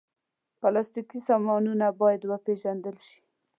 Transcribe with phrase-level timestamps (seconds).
[0.61, 3.19] پلاستيکي سامانونه باید وپېژندل شي.